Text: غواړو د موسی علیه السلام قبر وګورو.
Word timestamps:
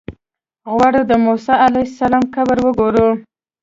غواړو 0.71 1.01
د 1.11 1.13
موسی 1.25 1.53
علیه 1.65 1.87
السلام 1.91 2.23
قبر 2.35 2.57
وګورو. 2.65 3.07